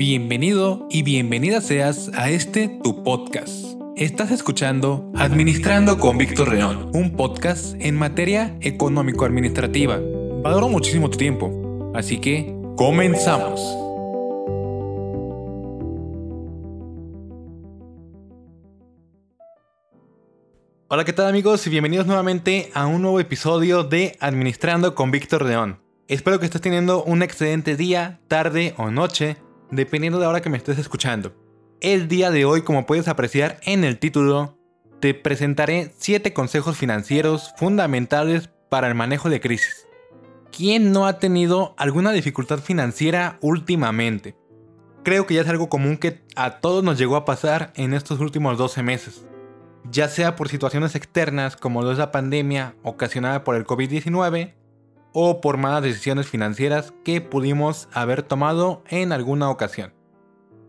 Bienvenido 0.00 0.86
y 0.88 1.02
bienvenida 1.02 1.60
seas 1.60 2.10
a 2.14 2.30
este 2.30 2.68
tu 2.82 3.04
podcast. 3.04 3.78
Estás 3.96 4.30
escuchando 4.30 5.12
Administrando 5.14 5.98
con 5.98 6.16
Víctor 6.16 6.54
León, 6.54 6.90
un 6.94 7.18
podcast 7.18 7.74
en 7.78 7.96
materia 7.96 8.56
económico-administrativa. 8.62 10.00
Valoro 10.42 10.70
muchísimo 10.70 11.10
tu 11.10 11.18
tiempo, 11.18 11.92
así 11.94 12.18
que 12.18 12.50
comenzamos. 12.78 13.60
Hola, 20.88 21.04
¿qué 21.04 21.12
tal 21.12 21.26
amigos? 21.26 21.66
Y 21.66 21.68
bienvenidos 21.68 22.06
nuevamente 22.06 22.70
a 22.72 22.86
un 22.86 23.02
nuevo 23.02 23.20
episodio 23.20 23.84
de 23.84 24.16
Administrando 24.20 24.94
con 24.94 25.10
Víctor 25.10 25.44
León. 25.44 25.78
Espero 26.08 26.40
que 26.40 26.46
estés 26.46 26.62
teniendo 26.62 27.04
un 27.04 27.22
excelente 27.22 27.76
día, 27.76 28.18
tarde 28.28 28.72
o 28.78 28.90
noche 28.90 29.36
dependiendo 29.70 30.18
de 30.18 30.24
la 30.24 30.30
hora 30.30 30.42
que 30.42 30.50
me 30.50 30.56
estés 30.56 30.78
escuchando. 30.78 31.32
El 31.80 32.08
día 32.08 32.30
de 32.30 32.44
hoy, 32.44 32.62
como 32.62 32.86
puedes 32.86 33.08
apreciar 33.08 33.58
en 33.64 33.84
el 33.84 33.98
título, 33.98 34.58
te 35.00 35.14
presentaré 35.14 35.92
7 35.96 36.32
consejos 36.32 36.76
financieros 36.76 37.54
fundamentales 37.56 38.50
para 38.68 38.88
el 38.88 38.94
manejo 38.94 39.30
de 39.30 39.40
crisis. 39.40 39.86
¿Quién 40.54 40.92
no 40.92 41.06
ha 41.06 41.18
tenido 41.18 41.74
alguna 41.78 42.12
dificultad 42.12 42.58
financiera 42.58 43.38
últimamente? 43.40 44.36
Creo 45.02 45.26
que 45.26 45.34
ya 45.34 45.40
es 45.40 45.48
algo 45.48 45.70
común 45.70 45.96
que 45.96 46.20
a 46.36 46.60
todos 46.60 46.84
nos 46.84 46.98
llegó 46.98 47.16
a 47.16 47.24
pasar 47.24 47.72
en 47.76 47.94
estos 47.94 48.20
últimos 48.20 48.58
12 48.58 48.82
meses. 48.82 49.24
Ya 49.90 50.08
sea 50.08 50.36
por 50.36 50.48
situaciones 50.50 50.94
externas 50.94 51.56
como 51.56 51.82
lo 51.82 51.92
es 51.92 51.98
la 51.98 52.12
pandemia 52.12 52.74
ocasionada 52.82 53.42
por 53.44 53.56
el 53.56 53.64
COVID-19, 53.64 54.52
o 55.12 55.40
por 55.40 55.56
malas 55.56 55.82
decisiones 55.82 56.28
financieras 56.28 56.92
que 57.04 57.20
pudimos 57.20 57.88
haber 57.92 58.22
tomado 58.22 58.82
en 58.88 59.12
alguna 59.12 59.50
ocasión. 59.50 59.92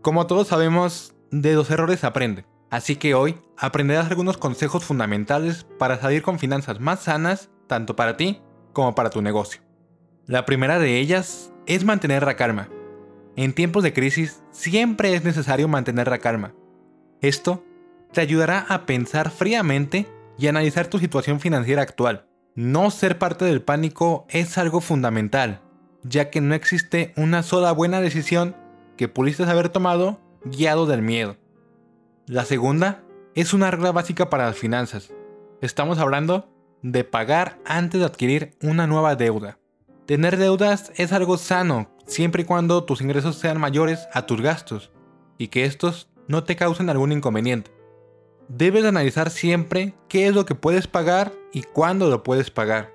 Como 0.00 0.26
todos 0.26 0.48
sabemos, 0.48 1.14
de 1.30 1.54
los 1.54 1.70
errores 1.70 2.04
aprende, 2.04 2.44
así 2.70 2.96
que 2.96 3.14
hoy 3.14 3.40
aprenderás 3.56 4.10
algunos 4.10 4.36
consejos 4.36 4.84
fundamentales 4.84 5.66
para 5.78 6.00
salir 6.00 6.22
con 6.22 6.38
finanzas 6.38 6.80
más 6.80 7.00
sanas 7.00 7.50
tanto 7.66 7.96
para 7.96 8.16
ti 8.16 8.40
como 8.72 8.94
para 8.94 9.10
tu 9.10 9.22
negocio. 9.22 9.62
La 10.26 10.44
primera 10.44 10.78
de 10.78 10.98
ellas 10.98 11.52
es 11.66 11.84
mantener 11.84 12.24
la 12.24 12.36
calma. 12.36 12.68
En 13.36 13.54
tiempos 13.54 13.82
de 13.82 13.92
crisis 13.92 14.42
siempre 14.50 15.14
es 15.14 15.24
necesario 15.24 15.68
mantener 15.68 16.08
la 16.08 16.18
calma. 16.18 16.54
Esto 17.20 17.64
te 18.12 18.20
ayudará 18.20 18.66
a 18.68 18.84
pensar 18.84 19.30
fríamente 19.30 20.06
y 20.36 20.48
analizar 20.48 20.88
tu 20.88 20.98
situación 20.98 21.40
financiera 21.40 21.82
actual 21.82 22.26
no 22.54 22.90
ser 22.90 23.18
parte 23.18 23.44
del 23.44 23.62
pánico 23.62 24.26
es 24.28 24.58
algo 24.58 24.80
fundamental, 24.80 25.60
ya 26.02 26.30
que 26.30 26.40
no 26.40 26.54
existe 26.54 27.14
una 27.16 27.42
sola 27.42 27.72
buena 27.72 28.00
decisión 28.00 28.54
que 28.96 29.08
pudiste 29.08 29.44
haber 29.44 29.70
tomado 29.70 30.20
guiado 30.44 30.86
del 30.86 31.02
miedo. 31.02 31.36
La 32.26 32.44
segunda 32.44 33.02
es 33.34 33.54
una 33.54 33.70
regla 33.70 33.92
básica 33.92 34.28
para 34.28 34.46
las 34.46 34.56
finanzas. 34.56 35.12
Estamos 35.60 35.98
hablando 35.98 36.48
de 36.82 37.04
pagar 37.04 37.58
antes 37.64 38.00
de 38.00 38.06
adquirir 38.06 38.54
una 38.62 38.86
nueva 38.86 39.16
deuda. 39.16 39.58
Tener 40.06 40.36
deudas 40.36 40.92
es 40.96 41.12
algo 41.12 41.38
sano 41.38 41.90
siempre 42.06 42.42
y 42.42 42.44
cuando 42.44 42.84
tus 42.84 43.00
ingresos 43.00 43.36
sean 43.36 43.58
mayores 43.58 44.08
a 44.12 44.26
tus 44.26 44.42
gastos 44.42 44.90
y 45.38 45.48
que 45.48 45.64
estos 45.64 46.10
no 46.28 46.44
te 46.44 46.56
causen 46.56 46.90
algún 46.90 47.12
inconveniente 47.12 47.70
debes 48.56 48.84
analizar 48.84 49.30
siempre 49.30 49.94
qué 50.08 50.26
es 50.26 50.34
lo 50.34 50.44
que 50.44 50.54
puedes 50.54 50.86
pagar 50.86 51.32
y 51.52 51.62
cuándo 51.62 52.10
lo 52.10 52.22
puedes 52.22 52.50
pagar. 52.50 52.92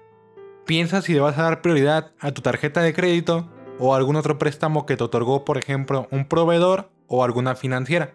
Piensa 0.66 1.02
si 1.02 1.14
le 1.14 1.20
vas 1.20 1.38
a 1.38 1.44
dar 1.44 1.62
prioridad 1.62 2.12
a 2.20 2.32
tu 2.32 2.42
tarjeta 2.42 2.82
de 2.82 2.94
crédito 2.94 3.50
o 3.80 3.96
algún 3.96 4.16
otro 4.18 4.38
préstamo 4.38 4.86
que 4.86 4.98
te 4.98 5.04
otorgó, 5.04 5.46
por 5.46 5.58
ejemplo, 5.58 6.08
un 6.12 6.28
proveedor 6.28 6.92
o 7.08 7.24
alguna 7.24 7.56
financiera. 7.56 8.14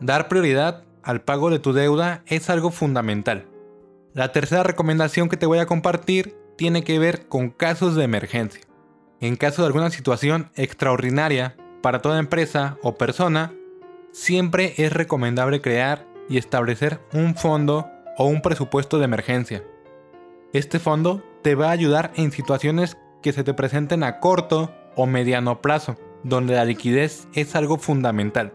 Dar 0.00 0.28
prioridad 0.28 0.84
al 1.02 1.22
pago 1.22 1.50
de 1.50 1.58
tu 1.58 1.72
deuda 1.72 2.22
es 2.26 2.50
algo 2.50 2.70
fundamental. 2.70 3.46
La 4.12 4.32
tercera 4.32 4.62
recomendación 4.62 5.28
que 5.28 5.36
te 5.36 5.46
voy 5.46 5.58
a 5.58 5.66
compartir 5.66 6.36
tiene 6.56 6.82
que 6.82 6.98
ver 6.98 7.28
con 7.28 7.50
casos 7.50 7.94
de 7.94 8.04
emergencia. 8.04 8.62
En 9.20 9.36
caso 9.36 9.62
de 9.62 9.66
alguna 9.66 9.90
situación 9.90 10.50
extraordinaria 10.56 11.56
para 11.82 12.00
toda 12.00 12.18
empresa 12.18 12.78
o 12.82 12.96
persona, 12.96 13.52
siempre 14.12 14.74
es 14.78 14.92
recomendable 14.92 15.60
crear 15.60 16.09
y 16.30 16.38
establecer 16.38 17.00
un 17.12 17.34
fondo 17.34 17.90
o 18.16 18.26
un 18.26 18.40
presupuesto 18.40 18.98
de 18.98 19.04
emergencia. 19.04 19.62
Este 20.54 20.78
fondo 20.78 21.22
te 21.42 21.54
va 21.54 21.68
a 21.68 21.72
ayudar 21.72 22.12
en 22.14 22.32
situaciones 22.32 22.96
que 23.20 23.32
se 23.32 23.44
te 23.44 23.52
presenten 23.52 24.02
a 24.02 24.20
corto 24.20 24.74
o 24.96 25.06
mediano 25.06 25.60
plazo, 25.60 25.96
donde 26.22 26.54
la 26.54 26.64
liquidez 26.64 27.28
es 27.34 27.54
algo 27.56 27.76
fundamental. 27.76 28.54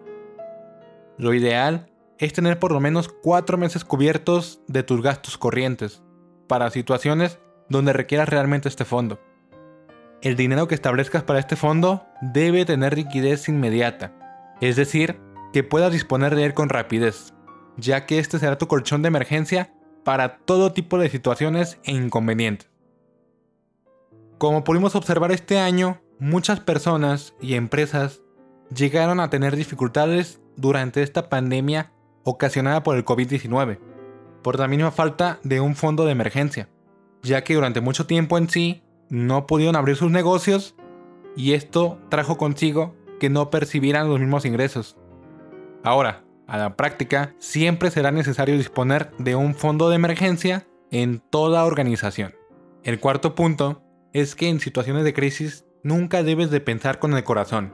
Lo 1.17 1.33
ideal 1.33 1.91
es 2.17 2.33
tener 2.33 2.59
por 2.59 2.71
lo 2.71 2.79
menos 2.79 3.09
4 3.09 3.57
meses 3.57 3.83
cubiertos 3.83 4.61
de 4.67 4.83
tus 4.83 5.01
gastos 5.01 5.37
corrientes, 5.37 6.01
para 6.47 6.71
situaciones 6.71 7.39
donde 7.69 7.93
requieras 7.93 8.29
realmente 8.29 8.69
este 8.69 8.85
fondo. 8.85 9.19
El 10.21 10.35
dinero 10.35 10.67
que 10.67 10.75
establezcas 10.75 11.23
para 11.23 11.39
este 11.39 11.55
fondo 11.55 12.05
debe 12.21 12.65
tener 12.65 12.95
liquidez 12.95 13.49
inmediata, 13.49 14.13
es 14.61 14.75
decir, 14.75 15.19
que 15.51 15.63
puedas 15.63 15.91
disponer 15.91 16.35
de 16.35 16.45
él 16.45 16.53
con 16.53 16.69
rapidez 16.69 17.34
ya 17.77 18.05
que 18.05 18.19
este 18.19 18.39
será 18.39 18.57
tu 18.57 18.67
colchón 18.67 19.01
de 19.01 19.07
emergencia 19.07 19.73
para 20.03 20.37
todo 20.37 20.71
tipo 20.71 20.97
de 20.97 21.09
situaciones 21.09 21.79
e 21.83 21.91
inconvenientes. 21.91 22.69
Como 24.37 24.63
pudimos 24.63 24.95
observar 24.95 25.31
este 25.31 25.59
año, 25.59 26.01
muchas 26.19 26.59
personas 26.59 27.33
y 27.41 27.55
empresas 27.55 28.21
llegaron 28.73 29.19
a 29.19 29.29
tener 29.29 29.55
dificultades 29.55 30.39
durante 30.55 31.01
esta 31.03 31.29
pandemia 31.29 31.91
ocasionada 32.23 32.83
por 32.83 32.95
el 32.95 33.05
COVID-19, 33.05 33.79
por 34.41 34.59
la 34.59 34.67
misma 34.67 34.91
falta 34.91 35.39
de 35.43 35.61
un 35.61 35.75
fondo 35.75 36.05
de 36.05 36.11
emergencia, 36.11 36.69
ya 37.23 37.43
que 37.43 37.55
durante 37.55 37.81
mucho 37.81 38.05
tiempo 38.05 38.37
en 38.37 38.49
sí 38.49 38.83
no 39.09 39.47
pudieron 39.47 39.75
abrir 39.75 39.95
sus 39.95 40.11
negocios 40.11 40.75
y 41.35 41.53
esto 41.53 41.99
trajo 42.09 42.37
consigo 42.37 42.95
que 43.19 43.29
no 43.29 43.49
percibieran 43.49 44.09
los 44.09 44.19
mismos 44.19 44.45
ingresos. 44.45 44.97
Ahora, 45.83 46.23
a 46.47 46.57
la 46.57 46.75
práctica, 46.75 47.33
siempre 47.39 47.91
será 47.91 48.11
necesario 48.11 48.57
disponer 48.57 49.11
de 49.17 49.35
un 49.35 49.55
fondo 49.55 49.89
de 49.89 49.95
emergencia 49.95 50.67
en 50.91 51.19
toda 51.19 51.65
organización. 51.65 52.35
El 52.83 52.99
cuarto 52.99 53.35
punto 53.35 53.83
es 54.13 54.35
que 54.35 54.47
en 54.47 54.59
situaciones 54.59 55.03
de 55.03 55.13
crisis 55.13 55.65
nunca 55.83 56.23
debes 56.23 56.51
de 56.51 56.61
pensar 56.61 56.99
con 56.99 57.13
el 57.13 57.23
corazón. 57.23 57.73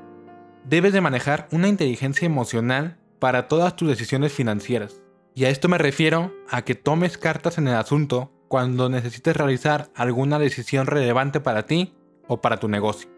Debes 0.65 0.93
de 0.93 1.01
manejar 1.01 1.47
una 1.51 1.67
inteligencia 1.67 2.25
emocional 2.25 2.97
para 3.19 3.47
todas 3.47 3.75
tus 3.75 3.87
decisiones 3.87 4.33
financieras. 4.33 5.01
Y 5.35 5.45
a 5.45 5.49
esto 5.49 5.69
me 5.69 5.77
refiero 5.77 6.33
a 6.49 6.63
que 6.63 6.75
tomes 6.75 7.17
cartas 7.17 7.57
en 7.57 7.67
el 7.67 7.75
asunto 7.75 8.31
cuando 8.47 8.89
necesites 8.89 9.35
realizar 9.35 9.89
alguna 9.95 10.39
decisión 10.39 10.87
relevante 10.87 11.39
para 11.39 11.65
ti 11.65 11.95
o 12.27 12.41
para 12.41 12.57
tu 12.57 12.67
negocio. 12.67 13.09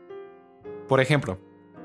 Por 0.87 0.99
ejemplo, 0.99 1.39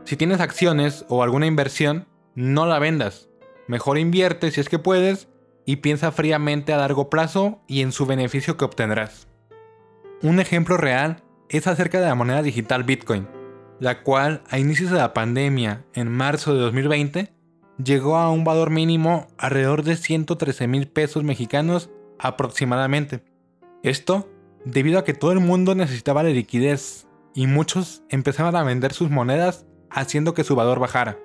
si 0.05 0.17
tienes 0.17 0.41
acciones 0.41 1.07
o 1.09 1.23
alguna 1.23 1.47
inversión, 1.47 2.09
no 2.35 2.67
la 2.67 2.79
vendas, 2.79 3.28
Mejor 3.69 3.99
invierte 3.99 4.51
si 4.51 4.61
es 4.61 4.69
que 4.69 4.79
puedes 4.79 5.29
y 5.67 5.77
piensa 5.77 6.11
fríamente 6.11 6.73
a 6.73 6.79
largo 6.79 7.11
plazo 7.11 7.61
y 7.69 7.83
en 7.83 7.93
su 7.93 8.07
beneficio 8.07 8.57
que 8.57 8.65
obtendrás. 8.65 9.29
Un 10.23 10.41
ejemplo 10.41 10.79
real 10.79 11.23
es 11.51 11.67
acerca 11.67 12.01
de 12.01 12.07
la 12.07 12.15
moneda 12.15 12.43
digital 12.43 12.83
Bitcoin, 12.83 13.29
la 13.79 14.03
cual 14.03 14.43
a 14.49 14.59
inicios 14.59 14.91
de 14.91 14.97
la 14.97 15.13
pandemia, 15.13 15.85
en 15.93 16.11
marzo 16.11 16.55
de 16.55 16.61
2020, 16.61 17.33
llegó 17.83 18.17
a 18.17 18.31
un 18.31 18.43
valor 18.45 18.71
mínimo 18.71 19.29
alrededor 19.37 19.83
de 19.83 19.97
113 19.97 20.67
mil 20.67 20.89
pesos 20.89 21.23
mexicanos 21.23 21.91
aproximadamente. 22.19 23.23
Esto 23.83 24.29
debido 24.65 24.99
a 24.99 25.05
que 25.05 25.15
todo 25.15 25.33
el 25.33 25.41
mundo 25.41 25.75
necesitaba 25.75 26.23
de 26.23 26.33
liquidez 26.33 27.07
y 27.35 27.47
muchos 27.47 28.03
empezaban 28.09 28.57
a 28.57 28.65
vender 28.65 28.93
sus 28.93 29.11
monedas 29.11 29.67
haciendo 29.91 30.35
que 30.35 30.45
su 30.45 30.57
valor 30.57 30.81
bajara. 30.81 31.19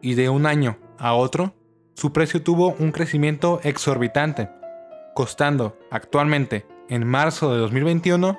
Y 0.00 0.14
de 0.14 0.28
un 0.28 0.46
año 0.46 0.78
a 0.96 1.12
otro, 1.14 1.54
su 1.94 2.12
precio 2.12 2.42
tuvo 2.42 2.74
un 2.78 2.92
crecimiento 2.92 3.60
exorbitante, 3.62 4.48
costando 5.14 5.78
actualmente, 5.90 6.66
en 6.88 7.06
marzo 7.06 7.52
de 7.52 7.58
2021, 7.58 8.38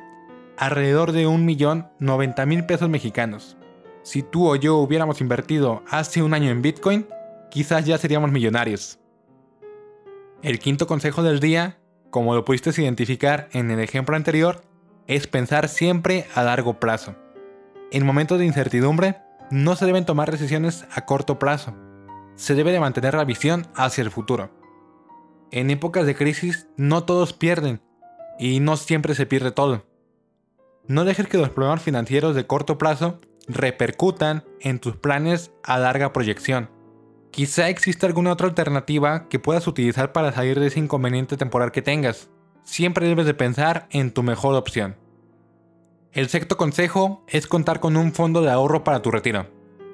alrededor 0.57 1.11
de 1.11 1.27
1.090.000 1.27 2.65
pesos 2.65 2.89
mexicanos. 2.89 3.57
Si 4.03 4.23
tú 4.23 4.49
o 4.49 4.55
yo 4.55 4.77
hubiéramos 4.77 5.21
invertido 5.21 5.83
hace 5.89 6.23
un 6.23 6.33
año 6.33 6.49
en 6.49 6.61
Bitcoin, 6.61 7.07
quizás 7.49 7.85
ya 7.85 7.97
seríamos 7.97 8.31
millonarios. 8.31 8.99
El 10.41 10.59
quinto 10.59 10.87
consejo 10.87 11.21
del 11.21 11.39
día, 11.39 11.77
como 12.09 12.33
lo 12.33 12.43
pudiste 12.45 12.71
identificar 12.81 13.47
en 13.53 13.69
el 13.69 13.79
ejemplo 13.79 14.15
anterior, 14.15 14.63
es 15.07 15.27
pensar 15.27 15.69
siempre 15.69 16.25
a 16.33 16.43
largo 16.43 16.79
plazo. 16.79 17.15
En 17.91 18.05
momentos 18.05 18.39
de 18.39 18.45
incertidumbre, 18.45 19.17
no 19.51 19.75
se 19.75 19.85
deben 19.85 20.05
tomar 20.05 20.31
decisiones 20.31 20.85
a 20.91 21.05
corto 21.05 21.37
plazo, 21.37 21.75
se 22.35 22.55
debe 22.55 22.71
de 22.71 22.79
mantener 22.79 23.13
la 23.13 23.25
visión 23.25 23.67
hacia 23.75 24.01
el 24.01 24.11
futuro. 24.11 24.51
En 25.51 25.69
épocas 25.69 26.05
de 26.05 26.15
crisis 26.15 26.67
no 26.77 27.03
todos 27.03 27.33
pierden 27.33 27.81
y 28.39 28.59
no 28.59 28.77
siempre 28.77 29.15
se 29.15 29.25
pierde 29.25 29.51
todo. 29.51 29.85
No 30.87 31.05
dejes 31.05 31.27
que 31.27 31.37
los 31.37 31.49
problemas 31.49 31.81
financieros 31.81 32.35
de 32.35 32.47
corto 32.47 32.77
plazo 32.77 33.19
repercutan 33.47 34.43
en 34.59 34.79
tus 34.79 34.95
planes 34.95 35.51
a 35.63 35.77
larga 35.77 36.13
proyección. 36.13 36.69
Quizá 37.31 37.69
exista 37.69 38.07
alguna 38.07 38.33
otra 38.33 38.47
alternativa 38.47 39.29
que 39.29 39.39
puedas 39.39 39.67
utilizar 39.67 40.11
para 40.11 40.31
salir 40.31 40.59
de 40.59 40.67
ese 40.67 40.79
inconveniente 40.79 41.37
temporal 41.37 41.71
que 41.71 41.81
tengas. 41.81 42.29
Siempre 42.63 43.07
debes 43.07 43.25
de 43.25 43.33
pensar 43.33 43.87
en 43.91 44.11
tu 44.11 44.23
mejor 44.23 44.55
opción. 44.55 44.97
El 46.11 46.27
sexto 46.27 46.57
consejo 46.57 47.23
es 47.27 47.47
contar 47.47 47.79
con 47.79 47.95
un 47.95 48.11
fondo 48.11 48.41
de 48.41 48.51
ahorro 48.51 48.83
para 48.83 49.01
tu 49.01 49.11
retiro. 49.11 49.47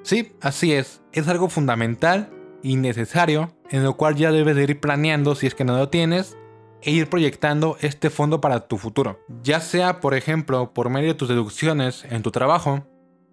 Sí, 0.08 0.32
así 0.40 0.72
es, 0.72 1.02
es 1.12 1.28
algo 1.28 1.50
fundamental 1.50 2.30
y 2.62 2.76
necesario 2.76 3.52
en 3.68 3.84
lo 3.84 3.98
cual 3.98 4.16
ya 4.16 4.32
debes 4.32 4.56
de 4.56 4.62
ir 4.62 4.80
planeando 4.80 5.34
si 5.34 5.46
es 5.46 5.54
que 5.54 5.66
no 5.66 5.76
lo 5.76 5.90
tienes 5.90 6.38
e 6.80 6.92
ir 6.92 7.10
proyectando 7.10 7.76
este 7.82 8.08
fondo 8.08 8.40
para 8.40 8.68
tu 8.68 8.78
futuro. 8.78 9.20
Ya 9.42 9.60
sea, 9.60 10.00
por 10.00 10.14
ejemplo, 10.14 10.72
por 10.72 10.88
medio 10.88 11.08
de 11.08 11.14
tus 11.14 11.28
deducciones 11.28 12.06
en 12.08 12.22
tu 12.22 12.30
trabajo 12.30 12.86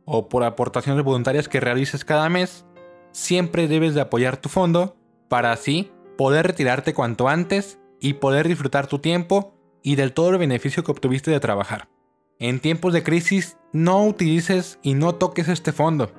o 0.04 0.28
por 0.28 0.44
aportaciones 0.44 1.06
voluntarias 1.06 1.48
que 1.48 1.62
realices 1.62 2.04
cada 2.04 2.28
mes, 2.28 2.66
siempre 3.14 3.70
debes 3.70 3.96
de 3.96 4.02
apoyar 4.02 4.36
tu 4.36 4.50
fondo 4.50 4.98
para 5.30 5.54
así 5.54 5.94
poder 6.18 6.46
retirarte 6.46 6.94
cuanto 6.94 7.30
antes 7.30 7.80
y 8.02 8.16
poder 8.16 8.50
disfrutar 8.50 8.88
tu 8.88 9.00
tiempo 9.00 9.56
y 9.82 9.96
del 9.96 10.12
todo 10.12 10.32
el 10.32 10.40
beneficio 10.40 10.84
que 10.84 10.92
obtuviste 10.92 11.32
de 11.32 11.40
trabajar. 11.40 11.88
En 12.38 12.60
tiempos 12.60 12.92
de 12.92 13.02
crisis, 13.02 13.56
no 13.72 14.06
utilices 14.06 14.78
y 14.84 14.94
no 14.94 15.16
toques 15.16 15.48
este 15.48 15.72
fondo. 15.72 16.12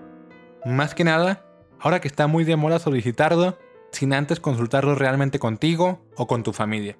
Más 0.67 0.97
que 0.97 1.05
nada, 1.05 1.47
ahora 1.79 2.01
que 2.01 2.09
está 2.09 2.27
muy 2.27 2.43
de 2.43 2.57
moda 2.57 2.81
solicitarlo, 2.81 3.57
sin 3.93 4.13
antes 4.13 4.41
consultarlo 4.41 4.97
realmente 4.97 5.39
contigo 5.39 6.05
o 6.17 6.27
con 6.27 6.43
tu 6.43 6.53
familia. 6.53 6.99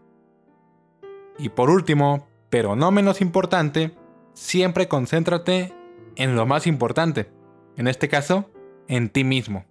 Y 1.37 1.49
por 1.49 1.69
último, 1.69 2.29
pero 2.49 2.77
no 2.77 2.93
menos 2.93 3.21
importante, 3.21 3.97
siempre 4.35 4.87
concéntrate 4.87 5.75
en 6.15 6.37
lo 6.37 6.47
más 6.47 6.69
importante, 6.69 7.29
en 7.77 7.89
este 7.89 8.09
caso, 8.09 8.49
en 8.87 9.09
ti 9.09 9.25
mismo. 9.25 9.65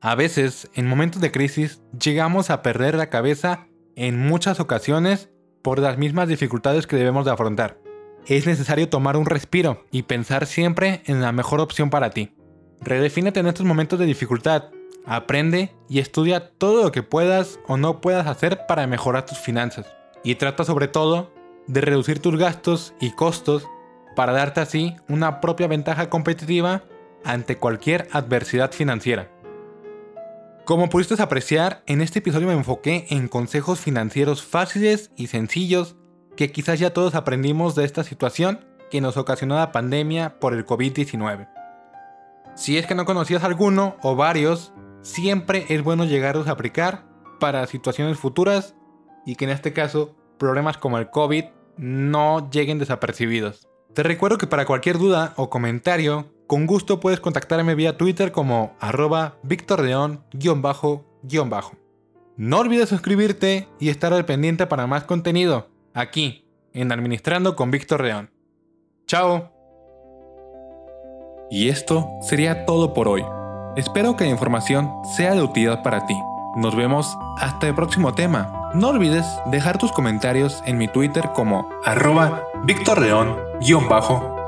A 0.00 0.14
veces, 0.14 0.70
en 0.74 0.86
momentos 0.86 1.20
de 1.20 1.32
crisis, 1.32 1.82
llegamos 2.00 2.50
a 2.50 2.62
perder 2.62 2.94
la 2.94 3.10
cabeza 3.10 3.66
en 3.96 4.16
muchas 4.16 4.60
ocasiones 4.60 5.28
por 5.60 5.80
las 5.80 5.98
mismas 5.98 6.28
dificultades 6.28 6.86
que 6.86 6.94
debemos 6.94 7.24
de 7.24 7.32
afrontar 7.32 7.78
es 8.26 8.46
necesario 8.46 8.88
tomar 8.88 9.16
un 9.16 9.26
respiro 9.26 9.84
y 9.90 10.02
pensar 10.02 10.46
siempre 10.46 11.02
en 11.06 11.20
la 11.20 11.32
mejor 11.32 11.60
opción 11.60 11.90
para 11.90 12.10
ti. 12.10 12.32
Redefínete 12.82 13.40
en 13.40 13.46
estos 13.46 13.66
momentos 13.66 13.98
de 13.98 14.06
dificultad, 14.06 14.70
aprende 15.04 15.74
y 15.88 15.98
estudia 15.98 16.50
todo 16.50 16.82
lo 16.82 16.92
que 16.92 17.02
puedas 17.02 17.60
o 17.66 17.76
no 17.76 18.00
puedas 18.00 18.26
hacer 18.26 18.66
para 18.66 18.86
mejorar 18.86 19.26
tus 19.26 19.38
finanzas. 19.38 19.86
Y 20.24 20.36
trata 20.36 20.64
sobre 20.64 20.88
todo 20.88 21.30
de 21.66 21.82
reducir 21.82 22.20
tus 22.20 22.36
gastos 22.38 22.94
y 22.98 23.10
costos 23.10 23.68
para 24.16 24.32
darte 24.32 24.60
así 24.60 24.96
una 25.08 25.40
propia 25.40 25.66
ventaja 25.66 26.08
competitiva 26.08 26.84
ante 27.22 27.56
cualquier 27.56 28.08
adversidad 28.12 28.72
financiera. 28.72 29.30
Como 30.64 30.88
pudiste 30.88 31.20
apreciar, 31.20 31.82
en 31.86 32.00
este 32.00 32.20
episodio 32.20 32.46
me 32.46 32.54
enfoqué 32.54 33.06
en 33.10 33.28
consejos 33.28 33.80
financieros 33.80 34.42
fáciles 34.42 35.10
y 35.16 35.26
sencillos 35.26 35.96
que 36.34 36.50
quizás 36.50 36.78
ya 36.78 36.94
todos 36.94 37.14
aprendimos 37.14 37.74
de 37.74 37.84
esta 37.84 38.04
situación 38.04 38.64
que 38.90 39.02
nos 39.02 39.18
ocasionó 39.18 39.56
la 39.56 39.72
pandemia 39.72 40.38
por 40.40 40.54
el 40.54 40.64
COVID-19. 40.64 41.59
Si 42.54 42.76
es 42.76 42.86
que 42.86 42.94
no 42.94 43.04
conocías 43.04 43.44
alguno 43.44 43.96
o 44.02 44.16
varios, 44.16 44.72
siempre 45.02 45.66
es 45.68 45.82
bueno 45.82 46.04
llegarlos 46.04 46.48
a 46.48 46.52
aplicar 46.52 47.04
para 47.38 47.66
situaciones 47.66 48.18
futuras 48.18 48.74
y 49.24 49.36
que 49.36 49.44
en 49.46 49.50
este 49.50 49.72
caso 49.72 50.14
problemas 50.38 50.76
como 50.78 50.98
el 50.98 51.10
COVID 51.10 51.44
no 51.76 52.50
lleguen 52.50 52.78
desapercibidos. 52.78 53.68
Te 53.94 54.02
recuerdo 54.02 54.38
que 54.38 54.46
para 54.46 54.66
cualquier 54.66 54.98
duda 54.98 55.32
o 55.36 55.50
comentario, 55.50 56.26
con 56.46 56.66
gusto 56.66 57.00
puedes 57.00 57.20
contactarme 57.20 57.74
vía 57.74 57.96
Twitter 57.96 58.32
como 58.32 58.76
arroba 58.80 59.36
victorleón-bajo. 59.42 61.06
No 62.36 62.58
olvides 62.58 62.88
suscribirte 62.88 63.68
y 63.78 63.88
estar 63.88 64.12
al 64.12 64.24
pendiente 64.24 64.66
para 64.66 64.86
más 64.86 65.04
contenido 65.04 65.68
aquí, 65.94 66.46
en 66.72 66.92
Administrando 66.92 67.56
con 67.56 67.70
Víctor 67.70 68.02
León. 68.02 68.30
¡Chao! 69.06 69.59
Y 71.50 71.68
esto 71.68 72.08
sería 72.20 72.64
todo 72.64 72.94
por 72.94 73.08
hoy. 73.08 73.24
Espero 73.76 74.16
que 74.16 74.24
la 74.24 74.30
información 74.30 74.92
sea 75.16 75.34
de 75.34 75.42
utilidad 75.42 75.82
para 75.82 76.06
ti. 76.06 76.16
Nos 76.54 76.76
vemos 76.76 77.18
hasta 77.38 77.66
el 77.66 77.74
próximo 77.74 78.14
tema. 78.14 78.70
No 78.72 78.90
olvides 78.90 79.26
dejar 79.46 79.76
tus 79.76 79.90
comentarios 79.90 80.62
en 80.64 80.78
mi 80.78 80.86
Twitter 80.86 81.30
como 81.34 81.68
arroba 81.84 82.44
Víctor 82.62 83.00
León-bajo. 83.00 84.38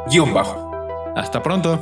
Hasta 1.16 1.43
pronto. 1.43 1.81